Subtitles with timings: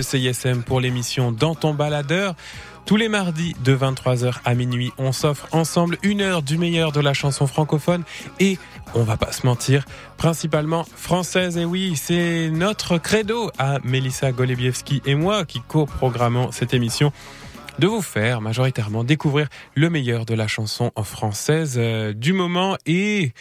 [0.00, 2.34] de CISM pour l'émission Dans ton baladeur.
[2.86, 7.00] Tous les mardis de 23h à minuit, on s'offre ensemble une heure du meilleur de
[7.00, 8.02] la chanson francophone
[8.38, 8.56] et
[8.94, 9.84] on va pas se mentir,
[10.16, 11.58] principalement française.
[11.58, 17.12] Et oui, c'est notre credo à Melissa Golebiewski et moi qui co-programmons cette émission
[17.78, 23.32] de vous faire majoritairement découvrir le meilleur de la chanson française euh, du moment et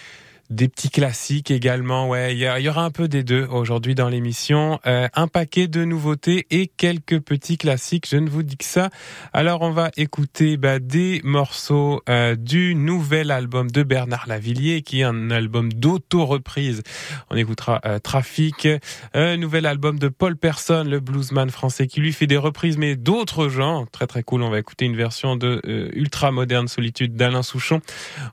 [0.50, 2.07] des petits classiques également.
[2.07, 4.79] Ouais, il y, aura un peu des deux aujourd'hui dans l'émission.
[4.88, 8.07] Euh, un paquet de nouveautés et quelques petits classiques.
[8.09, 8.89] Je ne vous dis que ça.
[9.31, 15.02] Alors on va écouter bah, des morceaux euh, du nouvel album de Bernard Lavillier, qui
[15.02, 16.81] est un album d'auto-reprise.
[17.30, 18.67] On écoutera euh, Trafic,
[19.13, 22.95] un nouvel album de Paul Person, le bluesman français, qui lui fait des reprises mais
[22.95, 23.86] d'autres gens.
[23.91, 24.41] Très très cool.
[24.41, 25.61] On va écouter une version de
[25.94, 27.81] Ultra Moderne Solitude d'Alain Souchon.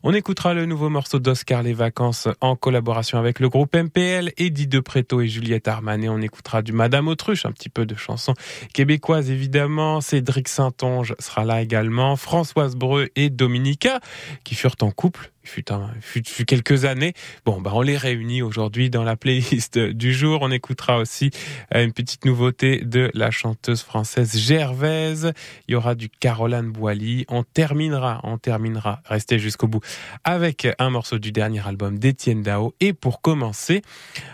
[0.03, 2.06] On écoutera le nouveau morceau d'Oscar Les Vacances
[2.41, 6.09] en collaboration avec le groupe MPL, Eddie De Preto et Juliette Armanet.
[6.09, 8.35] On écoutera du Madame Autruche, un petit peu de chansons
[8.73, 10.01] québécoises évidemment.
[10.01, 12.17] Cédric Saint-Onge sera là également.
[12.17, 14.01] Françoise Breu et Dominica
[14.45, 17.15] qui furent en couple fut, un, fut, quelques années.
[17.45, 20.41] Bon, bah, on les réunit aujourd'hui dans la playlist du jour.
[20.43, 21.31] On écoutera aussi
[21.75, 25.33] euh, une petite nouveauté de la chanteuse française Gervaise.
[25.69, 27.25] Il y aura du Caroline Boily.
[27.29, 29.81] On terminera, on terminera, restez jusqu'au bout,
[30.25, 32.75] avec un morceau du dernier album d'Étienne Dao.
[32.81, 33.83] Et pour commencer,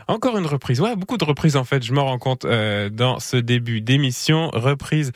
[0.08, 0.80] encore une reprise.
[0.80, 4.50] Ouais, beaucoup de reprises en fait, je me rends compte euh, dans ce début d'émission.
[4.52, 5.12] Reprise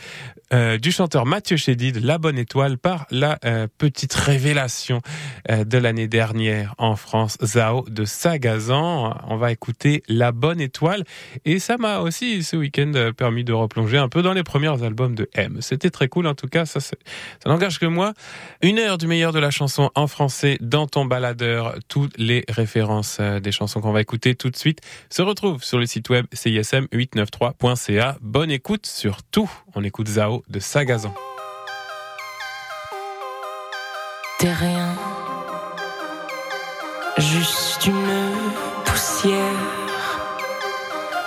[0.52, 3.38] euh, du chanteur Mathieu Chédid, La Bonne Étoile, par la
[3.78, 5.00] petite révélation
[5.48, 9.16] de la l'année dernière en France, Zao de Sagazan.
[9.28, 11.04] On va écouter La Bonne Étoile
[11.44, 15.14] et ça m'a aussi ce week-end permis de replonger un peu dans les premiers albums
[15.14, 15.58] de M.
[15.60, 16.96] C'était très cool en tout cas, ça, ça
[17.46, 18.14] n'engage que moi.
[18.62, 21.76] Une heure du meilleur de la chanson en français dans ton baladeur.
[21.88, 25.78] Toutes les références euh, des chansons qu'on va écouter tout de suite se retrouvent sur
[25.78, 28.18] le site web cism893.ca.
[28.20, 29.50] Bonne écoute surtout.
[29.74, 31.14] On écoute Zao de Sagazan.
[34.38, 34.94] T'es rien
[37.18, 38.32] juste une
[38.84, 40.20] poussière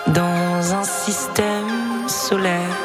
[0.08, 2.78] dans un système solaire,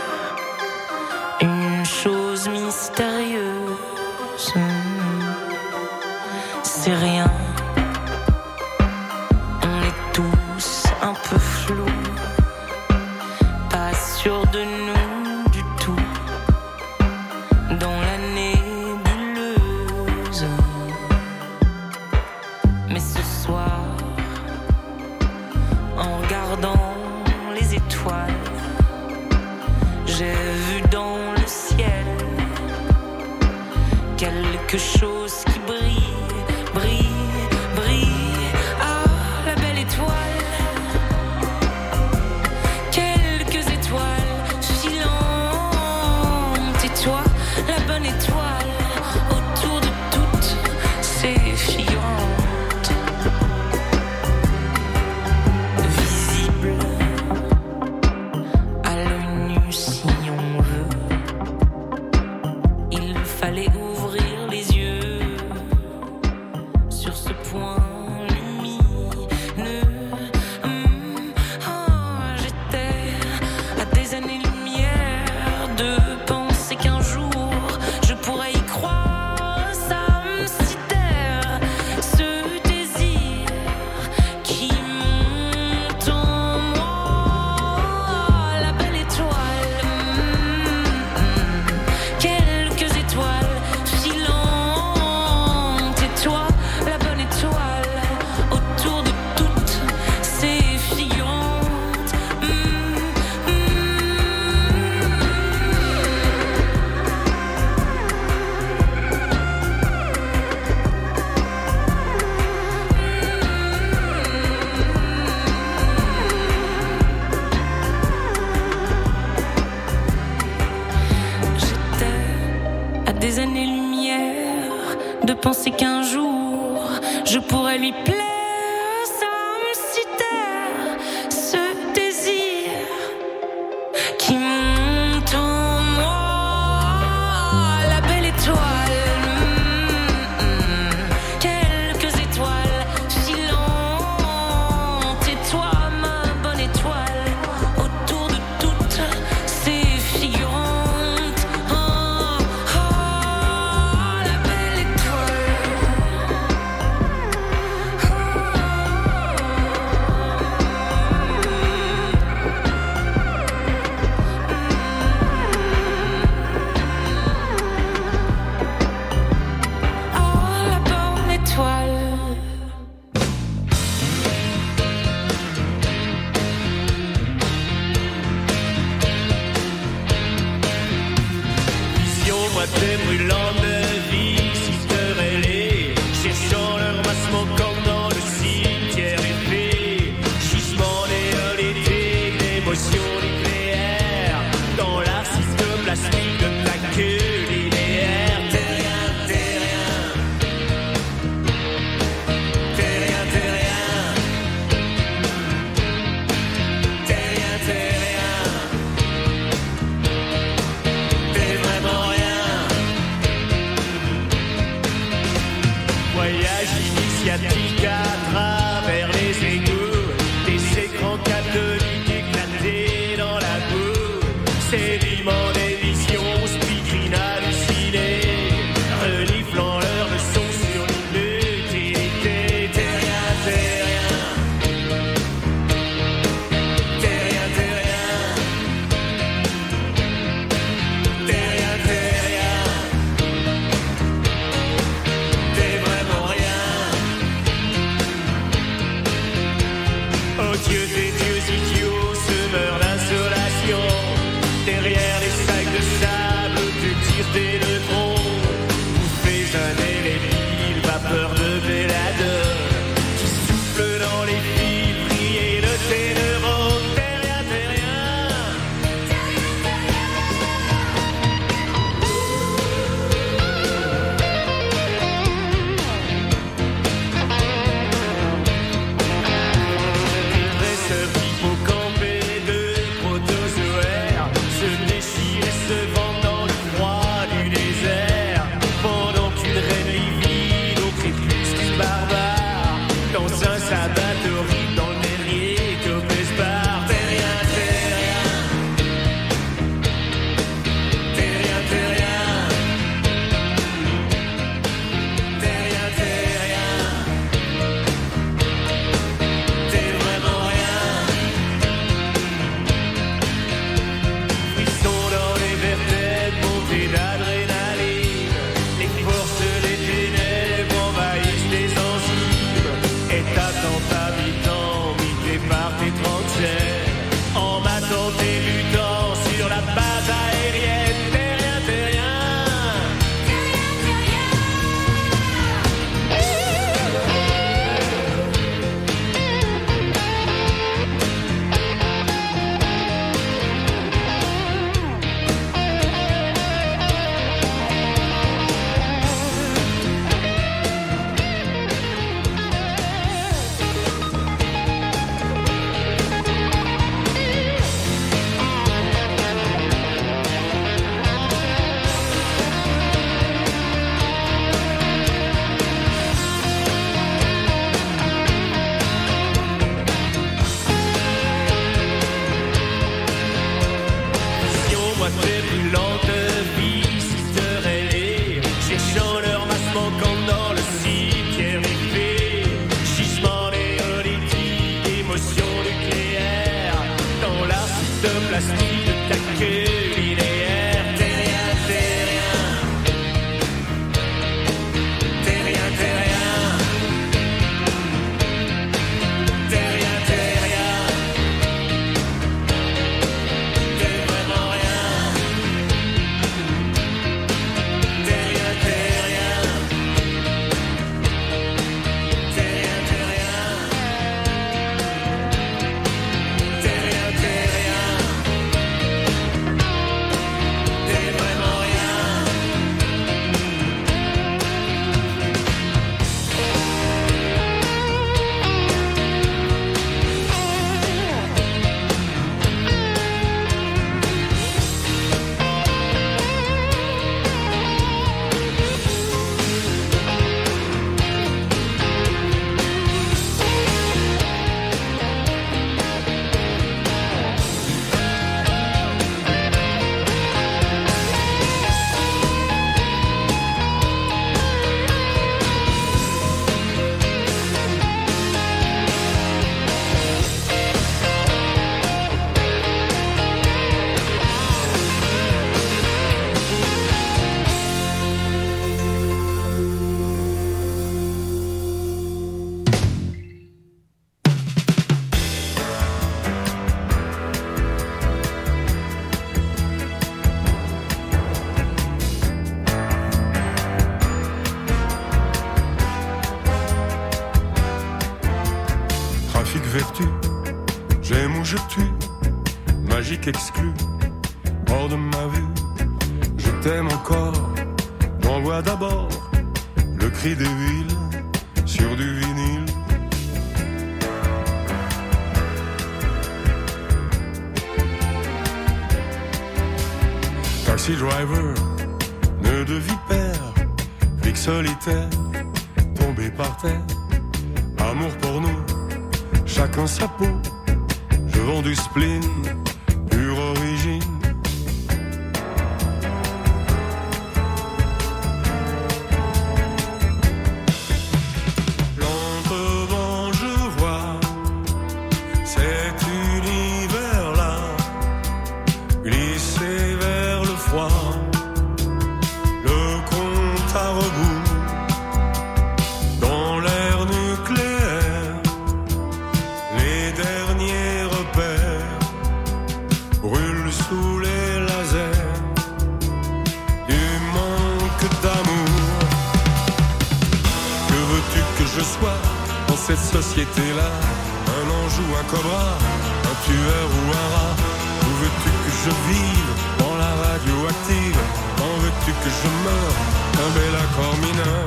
[565.42, 567.56] un tueur ou un rat.
[568.02, 571.18] Où veux-tu que je vive dans la radioactive?
[571.56, 572.96] Quand veux-tu que je meure
[573.44, 574.64] un bel accord mineur?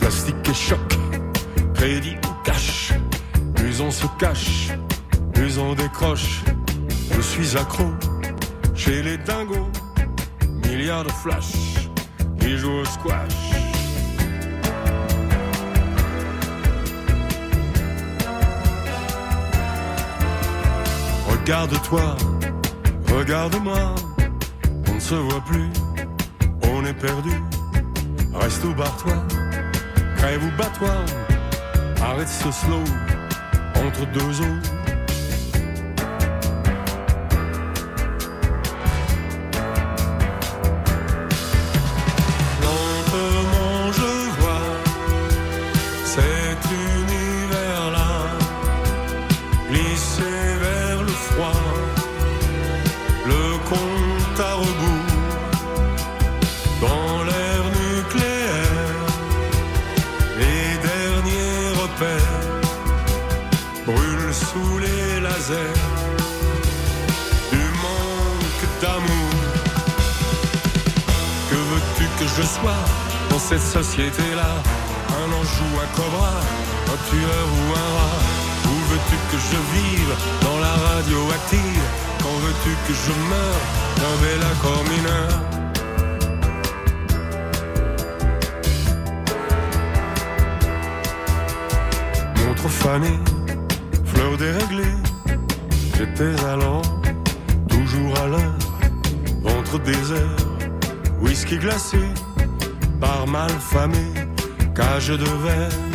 [0.00, 0.98] Plastique et choc,
[1.74, 2.92] crédit ou cash
[3.54, 4.68] Plus on se cache,
[5.32, 6.42] plus on décroche
[7.14, 7.92] Je suis accro
[8.74, 9.70] chez les dingos,
[10.64, 11.75] milliards de flash,
[12.54, 13.32] jouent au squash.
[21.28, 22.16] Regarde-toi,
[23.12, 23.94] regarde-moi,
[24.88, 25.68] on ne se voit plus,
[26.62, 27.30] on est perdu.
[28.34, 29.14] Reste ou barre-toi,
[30.16, 30.94] crève ou bats-toi,
[32.02, 32.84] arrête ce slow
[33.76, 34.75] entre deux eaux.
[77.10, 78.20] Tueur ou un rat
[78.70, 81.86] Où veux-tu que je vive dans la radioactive?
[82.22, 83.62] Quand veux-tu que je meure
[84.00, 85.30] d'un bel accord mineur
[92.46, 93.20] Montre fanée,
[94.04, 94.96] fleur déréglée
[95.96, 96.82] J'étais alors
[97.68, 98.58] toujours à l'heure
[99.42, 100.36] Ventre désert,
[101.20, 102.00] whisky glacé
[103.00, 104.04] Par mal famé,
[104.74, 105.85] cage de verre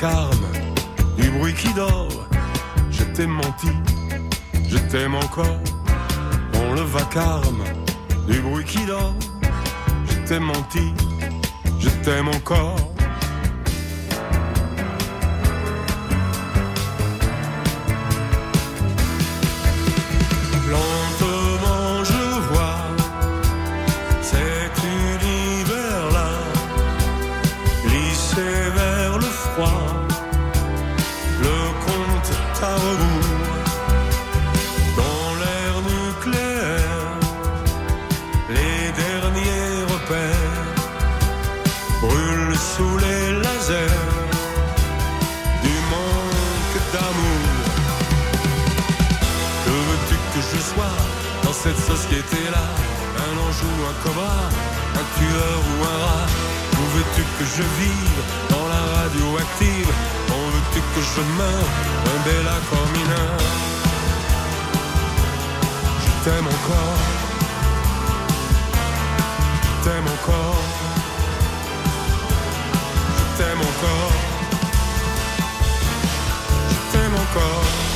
[0.00, 0.46] vacarme
[1.16, 2.28] du bruit qui dort.
[2.90, 3.68] Je t'ai menti,
[4.68, 5.60] je t'aime encore.
[6.52, 7.64] Dans le vacarme
[8.28, 9.14] du bruit qui dort.
[10.08, 10.92] Je t'ai menti,
[11.80, 12.76] je t'aime encore
[54.02, 54.36] cobra,
[54.94, 56.28] un tueur ou un rat.
[56.78, 59.90] Où veux-tu que je vive dans la radioactive?
[60.28, 61.70] Quand veux-tu que je meure
[62.14, 63.38] un bel accord mineur
[66.02, 66.98] Je t'aime encore.
[69.64, 70.62] Je t'aime encore.
[73.18, 74.12] Je t'aime encore.
[76.70, 77.87] Je t'aime encore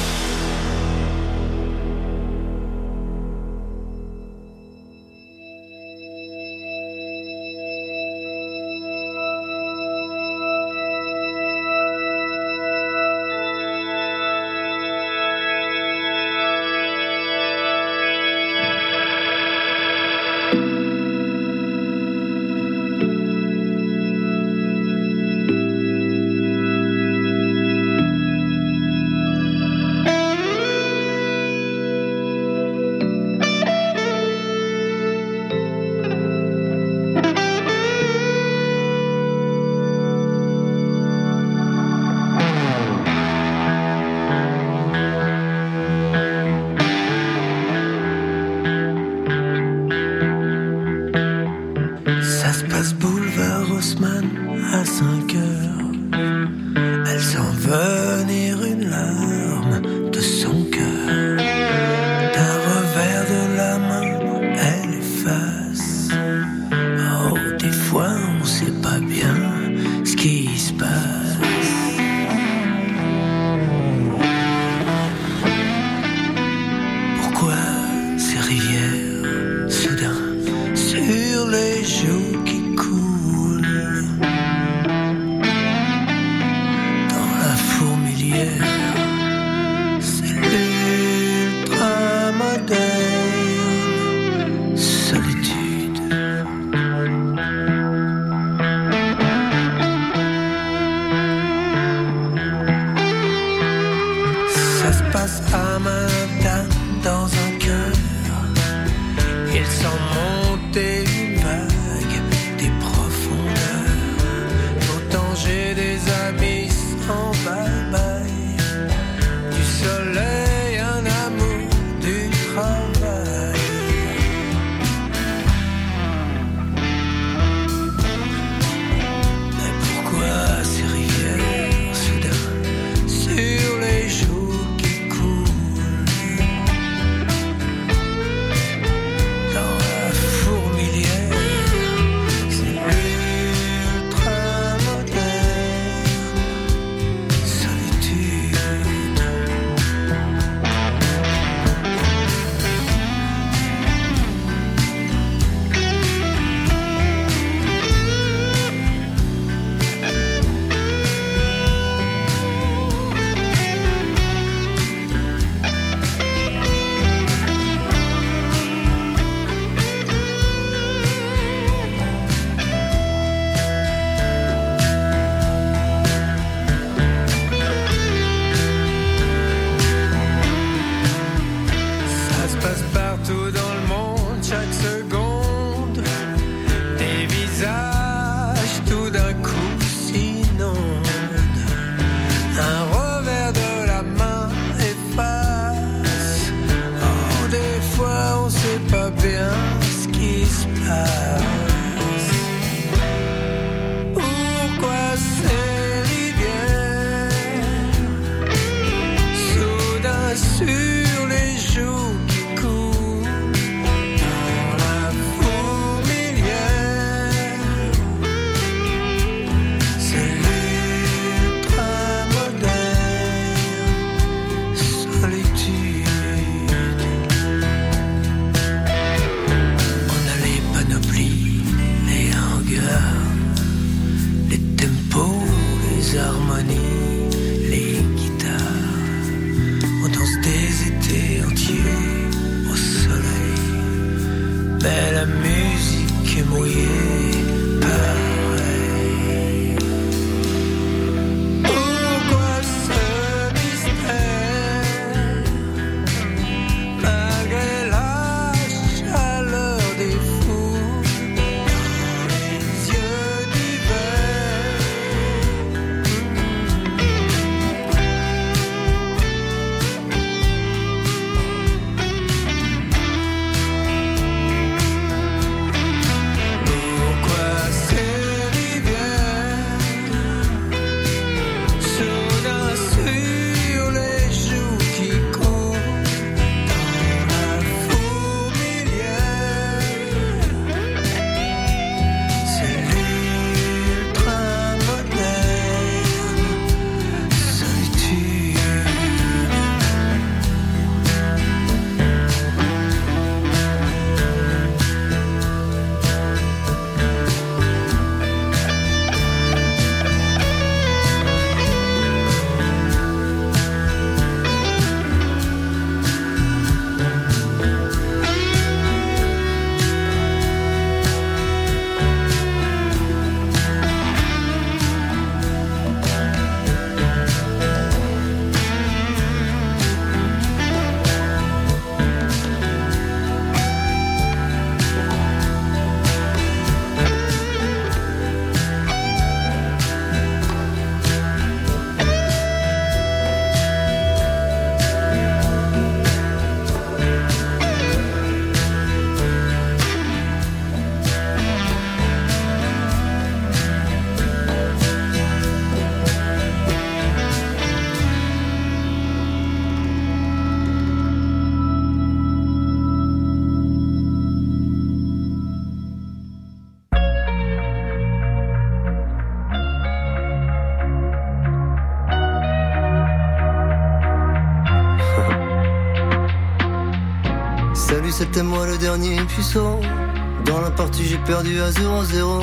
[380.45, 382.43] Dans la partie, j'ai perdu à 0-0.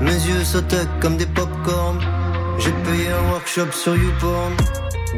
[0.00, 2.00] Mes yeux sautaient comme des pop-corn.
[2.58, 4.52] J'ai payé un workshop sur YouPorn.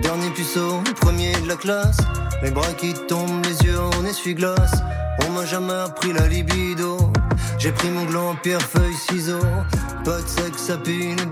[0.02, 1.96] Dernier puceau, premier de la classe.
[2.42, 4.82] Les bras qui tombent, les yeux en essuie-glace.
[5.26, 6.98] On m'a jamais appris la libido.
[7.58, 9.38] J'ai pris mon gland, pierre, feuille, ciseaux.
[10.04, 10.76] Pas de sexe à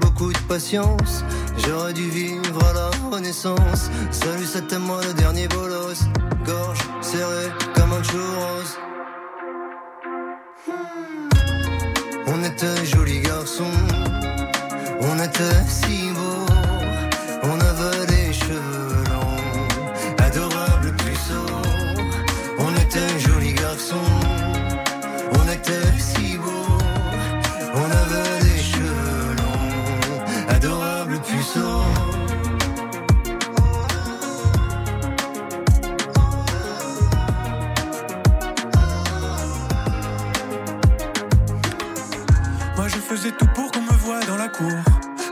[0.00, 1.24] beaucoup de patience.
[1.58, 3.90] J'aurais dû vivre à la renaissance.
[4.10, 6.04] Salut, c'était moi le dernier bolos.
[6.46, 8.93] Gorge serrée comme un churros.
[12.36, 13.70] On était jolis garçons.
[15.00, 16.43] On était si beaux.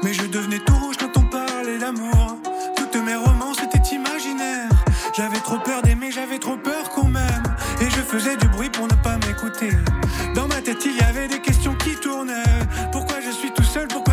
[0.02, 2.38] Mais je devenais tout rouge quand on parlait d'amour.
[2.76, 4.68] Toutes mes romances étaient imaginaires.
[5.16, 7.42] J'avais trop peur d'aimer, j'avais trop peur qu'on m'aime.
[7.80, 9.70] Et je faisais du bruit pour ne pas m'écouter.
[10.35, 12.42] Dans ma tête il y avait des questions qui tournaient.
[12.90, 14.12] Pourquoi je suis tout seul, pourquoi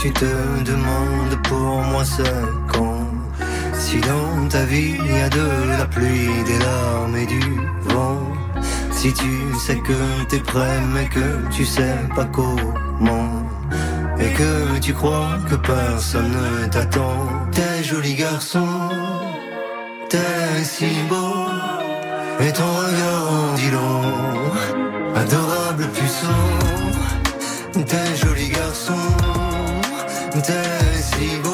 [0.00, 2.22] tu te demandes pour moi c'est
[2.72, 3.06] quand
[3.74, 5.46] Si dans ta vie il y a de
[5.78, 7.40] la pluie, des larmes et du
[7.92, 8.22] vent.
[8.92, 9.30] Si tu
[9.64, 13.32] sais que t'es prêt mais que tu sais pas comment.
[14.20, 17.18] Et que tu crois que personne ne t'attend.
[17.52, 18.68] T'es joli garçon,
[20.08, 21.34] t'es si beau.
[22.40, 24.02] Et ton regard en dit long,
[25.16, 26.40] adorable puceau
[27.86, 28.94] T'es joli garçon,
[30.30, 31.47] t'es si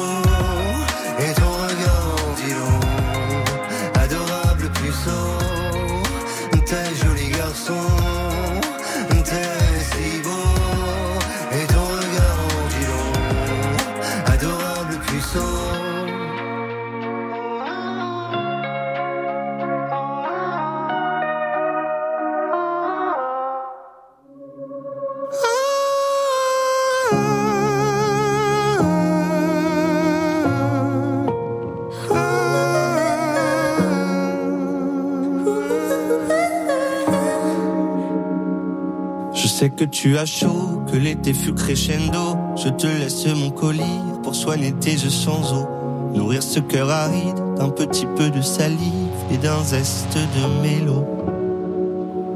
[39.55, 42.35] sais que tu as chaud, que l'été fut crescendo.
[42.57, 45.65] Je te laisse mon colis pour soigner tes yeux sans eau.
[46.13, 51.05] Nourrir ce cœur aride d'un petit peu de salive et d'un zeste de mélo.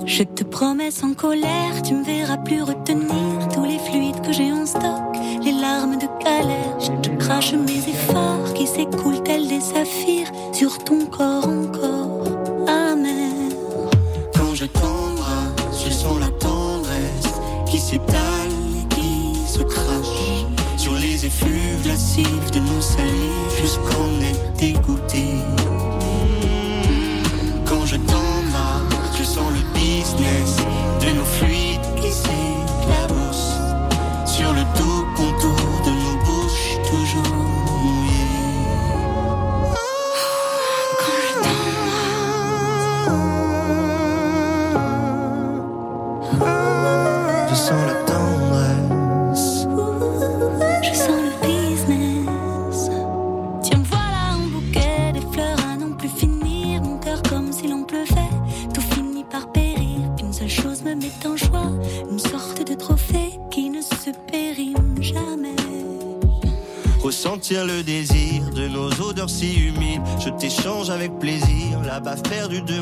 [0.05, 4.53] Je te promets sans colère, tu me verras plus retenir tous les fluides que j'ai
[4.53, 6.79] en stock, les larmes de galère.
[6.79, 11.49] Je te crache mes efforts qui s'écoulent tels des saphirs sur ton corps
[70.39, 70.52] humides.
[70.52, 72.79] Je t'échange avec plaisir la baffe perdue de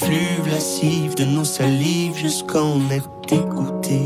[0.00, 4.00] effluves lascives de nos salives jusqu'en être dégoûté.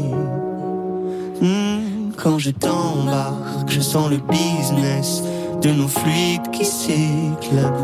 [1.40, 5.22] Hmm, quand je t'embarque, je sens le business
[5.60, 7.81] de nos fluides qui s'éclatent.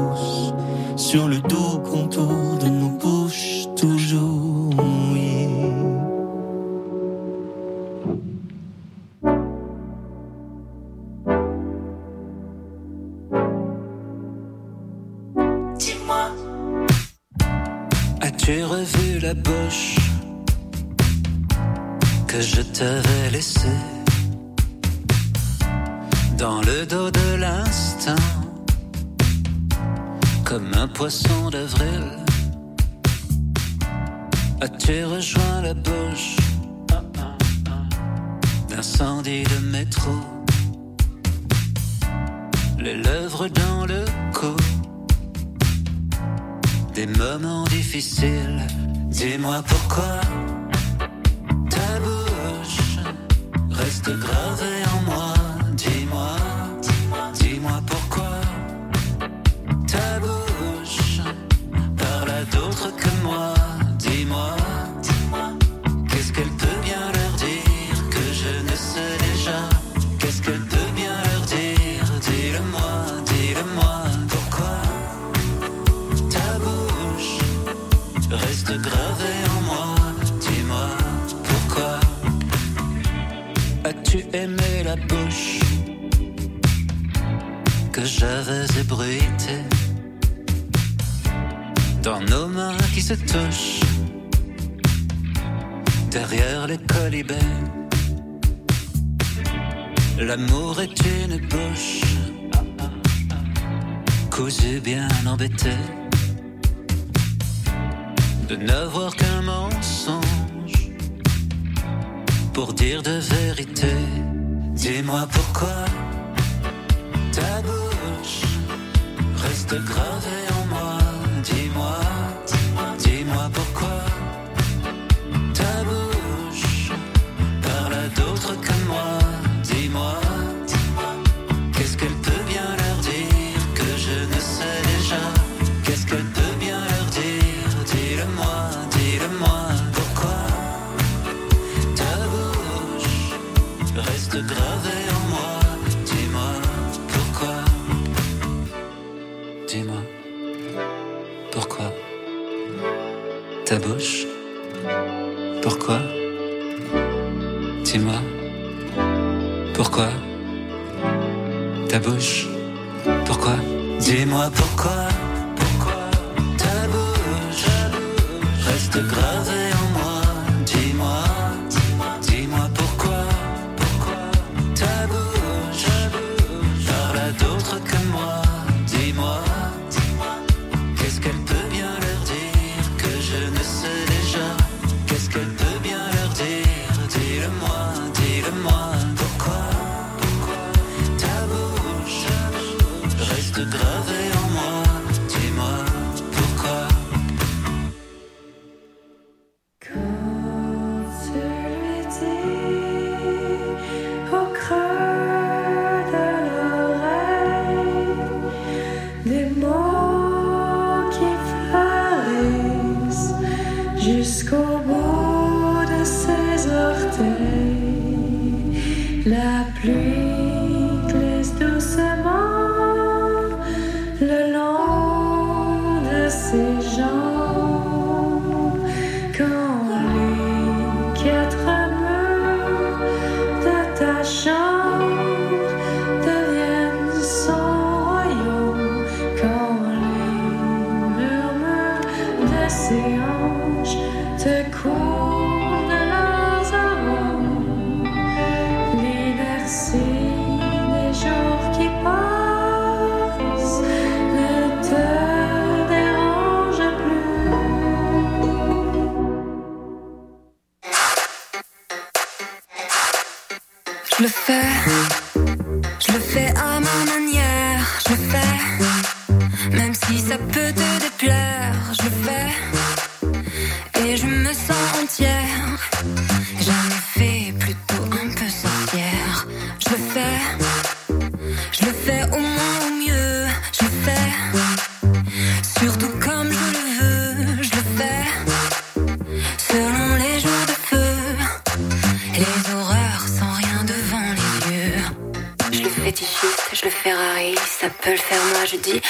[297.88, 299.00] Je peux le faire moi, je dis.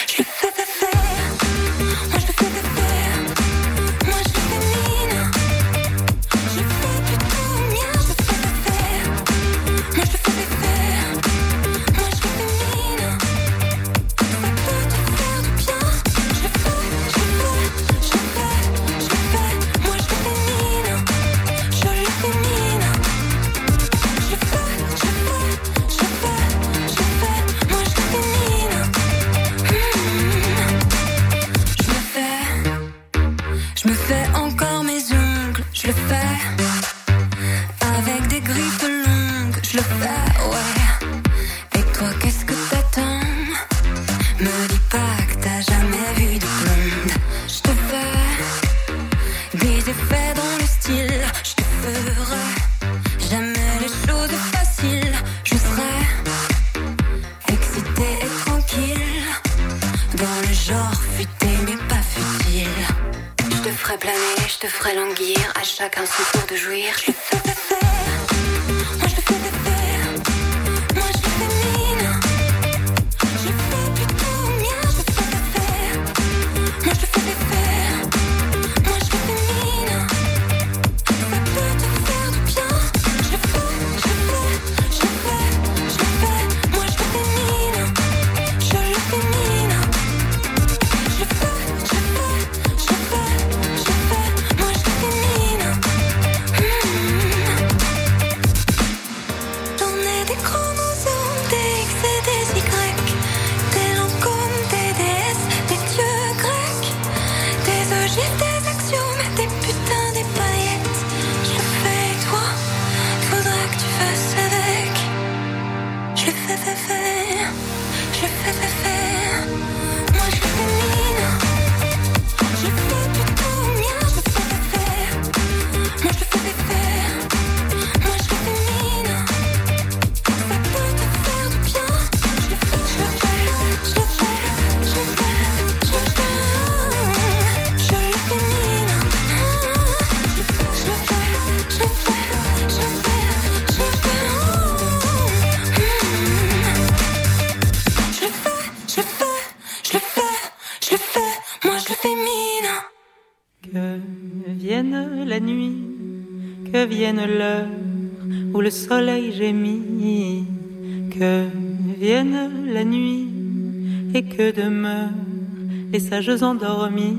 [165.99, 167.17] les sages endormis.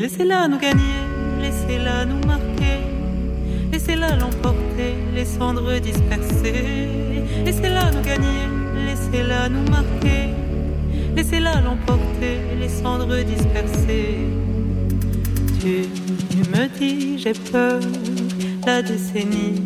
[0.00, 1.00] Laissez-la nous gagner,
[1.42, 2.78] laissez-la nous marquer,
[3.72, 6.88] laissez-la l'emporter, les cendres dispersées.
[7.44, 8.44] Laissez-la nous gagner,
[8.86, 10.22] laissez-la nous marquer,
[11.16, 14.28] laissez-la l'emporter, les cendres dispersées.
[15.60, 17.80] Tu me dis, j'ai peur,
[18.64, 19.60] la décennie,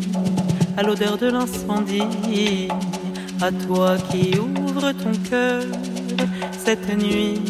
[0.75, 2.67] à l'odeur de l'incendie,
[3.41, 5.61] à toi qui ouvres ton cœur
[6.65, 7.41] cette nuit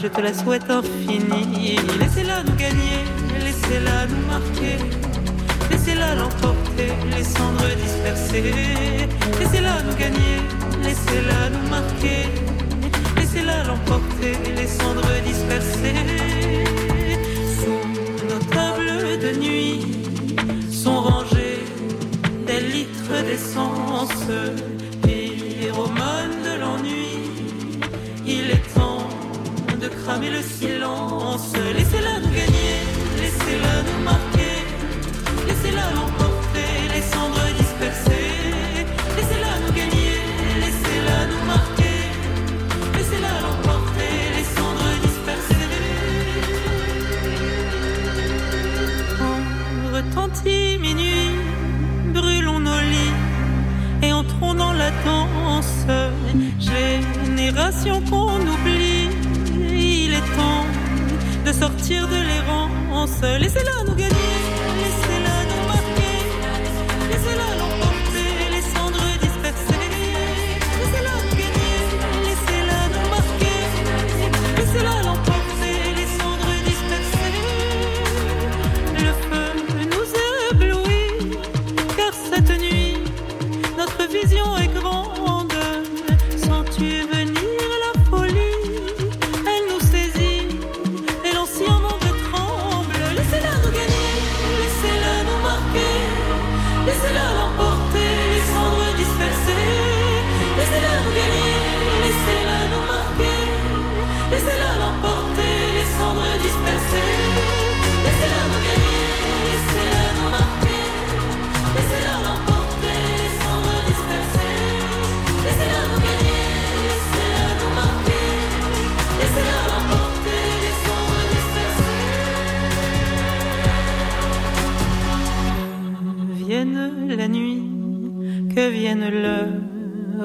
[0.00, 1.76] je te la souhaite infinie.
[1.98, 3.04] Laissez-la nous gagner,
[3.44, 4.76] laissez-la nous marquer.
[5.70, 9.08] Laissez-la l'emporter, les cendres dispersées.
[9.38, 10.36] Laissez-la nous gagner,
[10.82, 12.28] laissez-la nous marquer.
[13.16, 16.25] Laissez-la l'emporter, les cendres dispersées.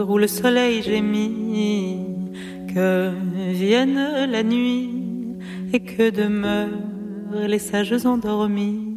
[0.07, 1.99] Où le soleil gémit,
[2.73, 3.11] que
[3.51, 4.89] vienne la nuit
[5.73, 8.90] et que demeurent les sages endormis.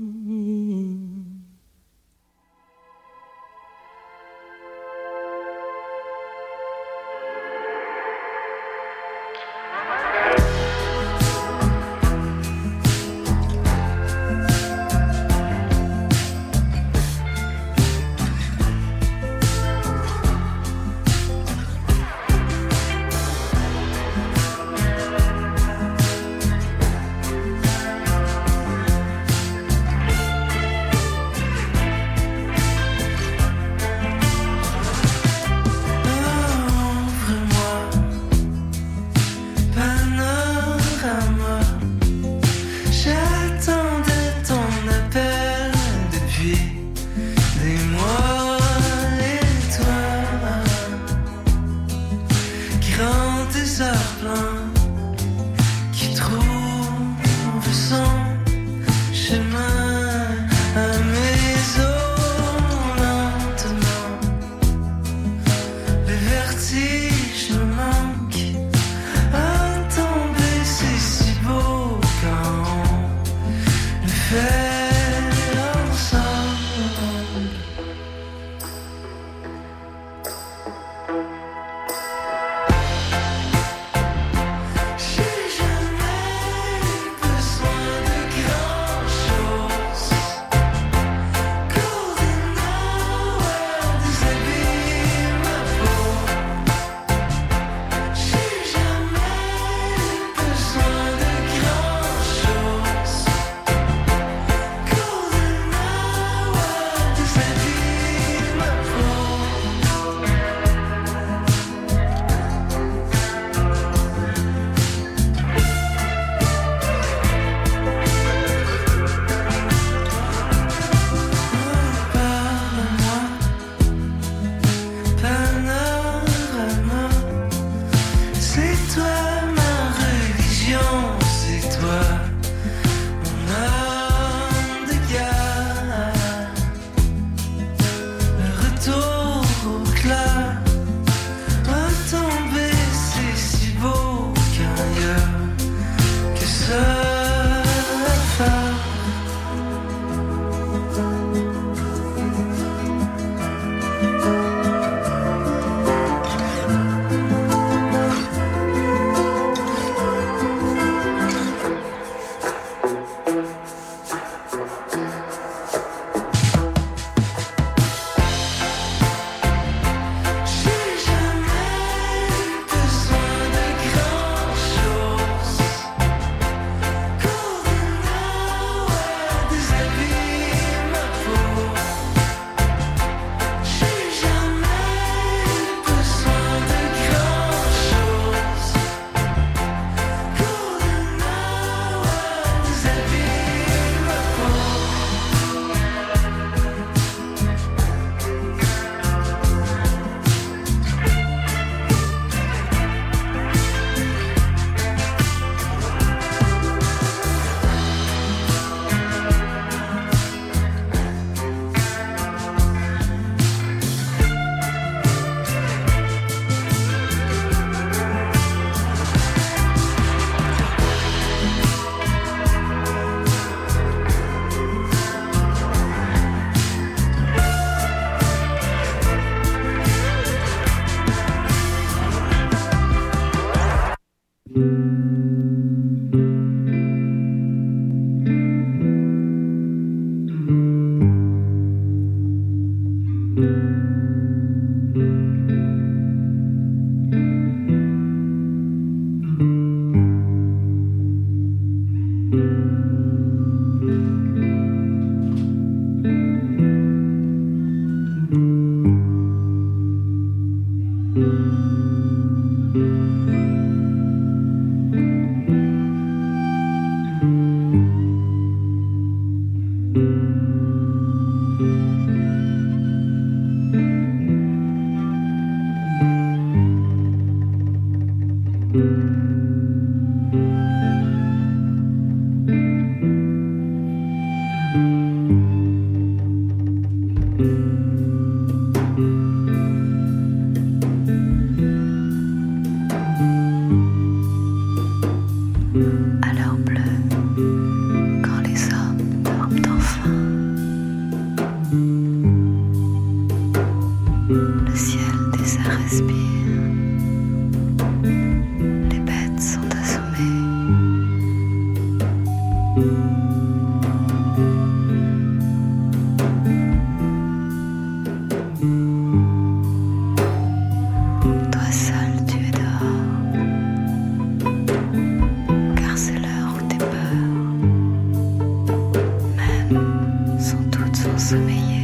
[331.16, 331.83] 素素眉。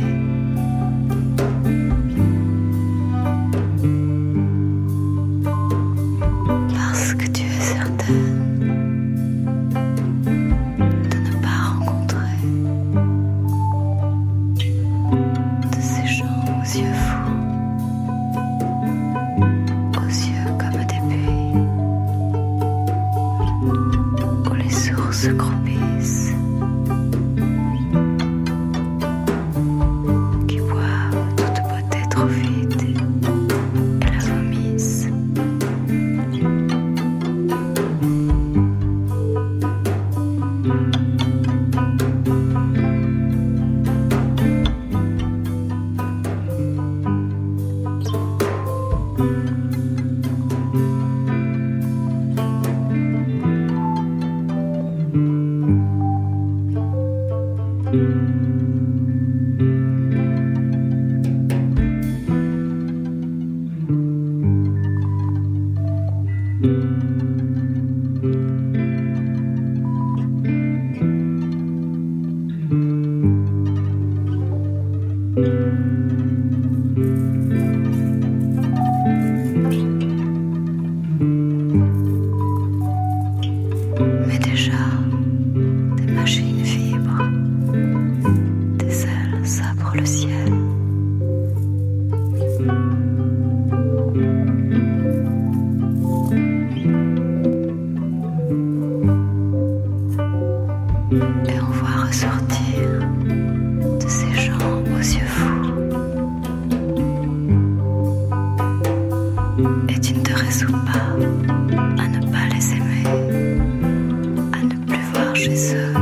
[115.60, 115.99] eyes.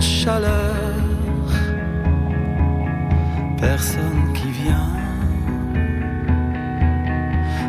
[0.00, 1.46] Chaleur,
[3.58, 4.92] personne qui vient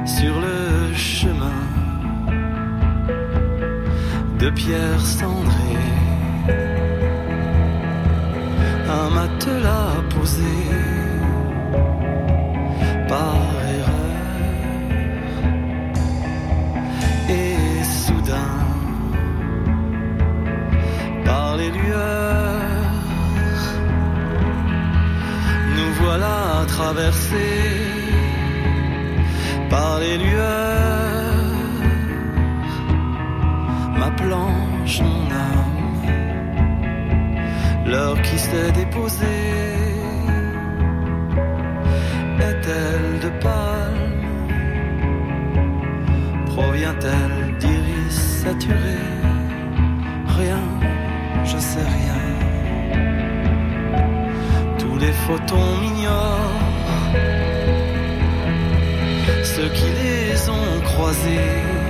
[0.06, 1.62] sur le chemin
[4.40, 5.62] de pierre cendrée
[8.90, 10.91] un matelas posé
[26.82, 27.78] voilà traversés
[29.70, 31.36] par les lueurs
[34.00, 36.02] ma planche mon âme
[37.86, 39.72] l'heure qui s'est déposée
[42.50, 44.22] est-elle de palme?
[46.48, 49.08] Provient-elle d'iris saturés
[50.40, 50.64] Rien,
[51.44, 52.22] je sais rien.
[54.80, 56.61] Tous les photons m'ignorent.
[59.56, 61.81] Ceux qui les ont croisés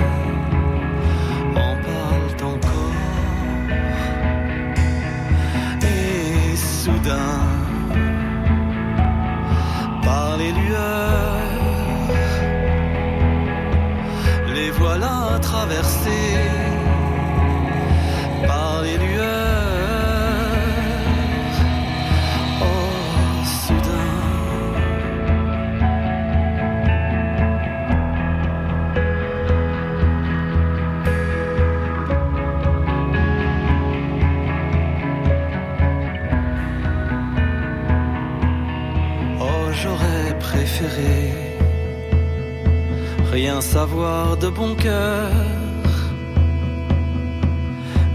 [43.32, 45.32] rien savoir de bon cœur.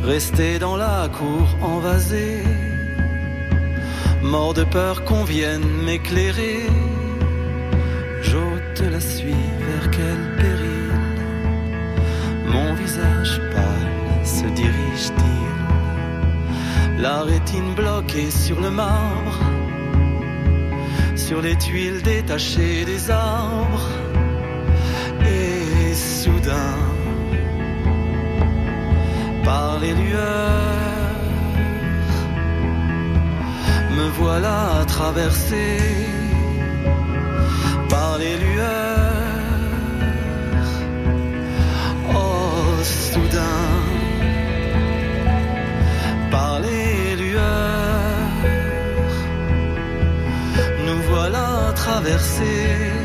[0.04, 2.42] Rester dans la cour envasée,
[4.22, 6.66] mort de peur qu'on vienne m'éclairer.
[8.22, 11.00] J'ôte la suie vers quel péril?
[12.46, 15.54] Mon visage pâle se dirige-t-il?
[17.02, 19.38] La rétine bloquée sur le marbre,
[21.16, 23.88] sur les tuiles détachées des arbres.
[29.44, 31.20] Par les lueurs,
[33.97, 35.78] me voilà traversé
[37.88, 39.07] par les lueurs.
[42.14, 43.66] Oh, soudain,
[46.30, 48.30] par les lueurs,
[50.86, 52.95] nous voilà traversés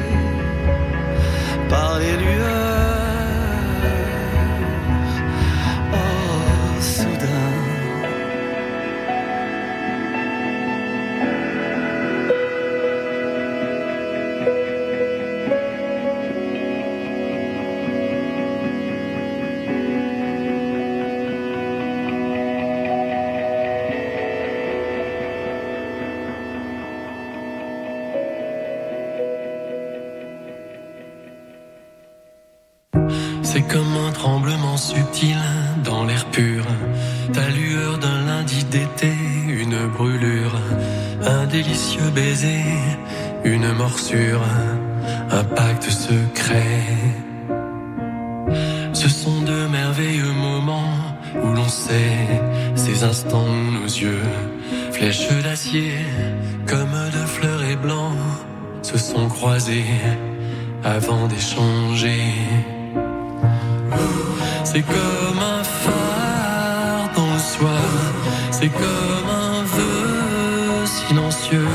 [55.01, 55.93] flèches d'acier,
[56.67, 58.13] comme de fleurets blancs,
[58.83, 59.85] se sont croisés
[60.83, 62.21] avant d'échanger.
[64.63, 67.91] C'est comme un phare dans le soir,
[68.51, 71.73] c'est comme un vœu silencieux,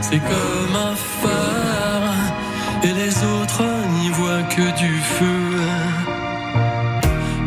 [0.00, 2.14] c'est comme un phare,
[2.82, 3.64] et les autres
[3.98, 5.44] n'y voient que du feu.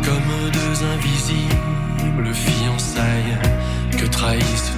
[0.06, 3.36] Comme deux invisibles fiançailles
[3.98, 4.77] que trahissent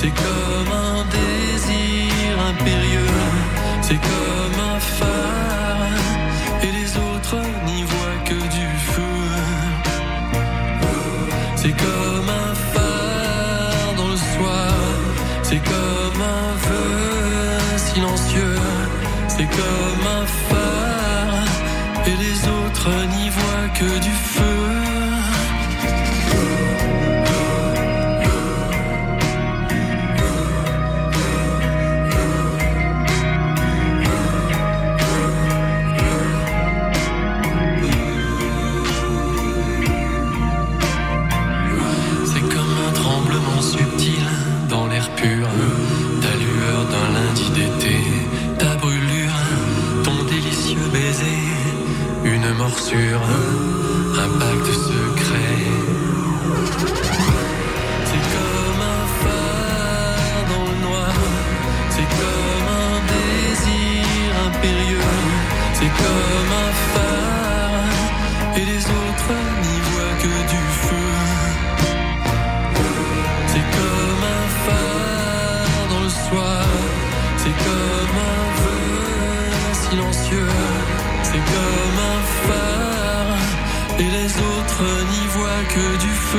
[0.00, 3.14] C'est comme un désir impérieux,
[3.82, 6.02] c'est comme un phare
[6.62, 9.18] et les autres n'y voient que du feu.
[11.56, 14.74] C'est comme un phare dans le soir,
[15.42, 18.58] c'est comme un vœu silencieux,
[19.26, 21.50] c'est comme un phare,
[22.06, 24.17] et les autres n'y voient que du feu.
[52.68, 53.20] Morsure,
[54.14, 55.67] un pacte secret.
[85.98, 86.38] Du feu.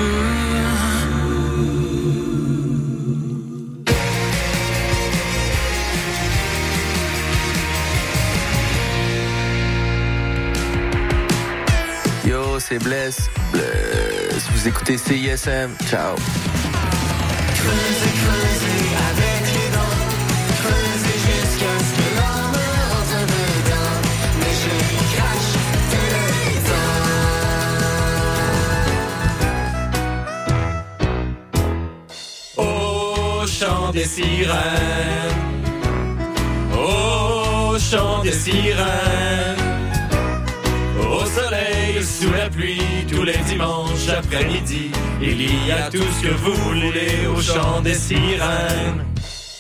[12.26, 13.30] Yo, c'est Bless.
[13.52, 14.50] Bless.
[14.54, 15.72] Vous écoutez CISM.
[15.90, 16.16] Ciao.
[33.90, 35.36] Chant des sirènes,
[36.74, 39.58] au chant des sirènes,
[41.00, 42.82] au soleil, sous la pluie,
[43.12, 44.92] tous les dimanches après-midi.
[45.22, 49.06] Il y a tout ce que vous voulez au chant des sirènes.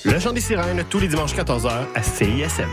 [0.03, 2.69] Le chant des sirènes, tous les dimanches 14h à CISM.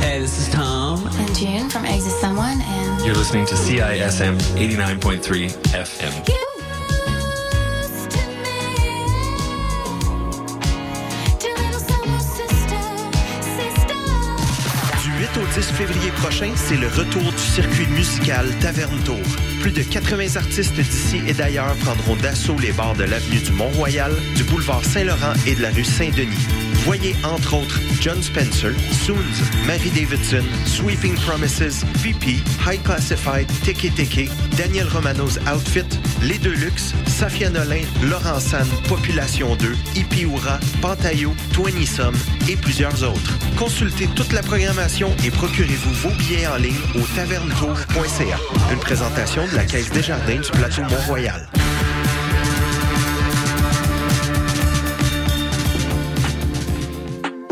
[0.00, 1.06] Hey, this is Tom.
[1.06, 6.47] And June from Exit Someone and You're listening to CISM 89.3 FM.
[15.58, 19.18] Du 8 au 10 février prochain, c'est le retour du circuit musical Taverne Tour.
[19.60, 24.12] Plus de 80 artistes d'ici et d'ailleurs prendront d'assaut les bars de l'avenue du Mont-Royal,
[24.36, 26.67] du boulevard Saint-Laurent et de la rue Saint-Denis.
[26.88, 28.72] Voyez entre autres John Spencer,
[29.04, 29.16] Soons,
[29.66, 35.84] Mary Davidson, Sweeping Promises, VP, High Classified, Teke Teke, Daniel Romano's Outfit,
[36.22, 41.86] Les Deluxe, Safia Nolin, Laurent San, Population 2, Ipiura, Pantayo, Twenty
[42.48, 43.38] et plusieurs autres.
[43.58, 48.38] Consultez toute la programmation et procurez-vous vos billets en ligne au tavernetour.ca.
[48.72, 51.46] Une présentation de la Caisse des Jardins du plateau Mont-Royal.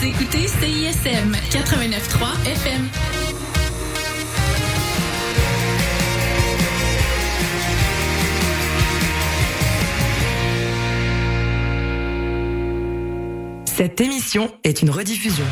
[0.00, 2.88] Vous écoutez CISM 89.3 FM.
[13.64, 15.44] Cette émission est une rediffusion.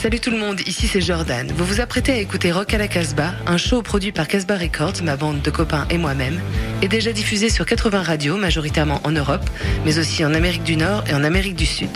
[0.00, 1.52] Salut tout le monde, ici c'est Jordan.
[1.54, 5.04] Vous vous apprêtez à écouter Rock à la Casbah, un show produit par Casbah Records,
[5.04, 6.40] ma bande de copains et moi-même,
[6.82, 9.48] et déjà diffusé sur 80 radios, majoritairement en Europe,
[9.84, 11.90] mais aussi en Amérique du Nord et en Amérique du Sud.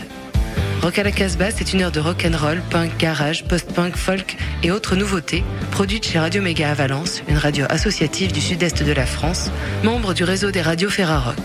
[0.83, 4.39] Rock à la Casbah, c'est une heure de rock and roll, punk, garage, post-punk, folk
[4.63, 8.93] et autres nouveautés, produite chez Radio Méga à Valence, une radio associative du sud-est de
[8.93, 9.51] la France,
[9.85, 11.37] membre du réseau des radios Ferrarock.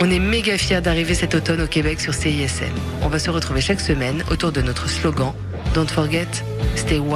[0.00, 2.74] On est méga fiers d'arriver cet automne au Québec sur CISM.
[3.00, 5.32] On va se retrouver chaque semaine autour de notre slogan
[5.72, 6.28] Don't forget,
[6.76, 7.12] stay wild.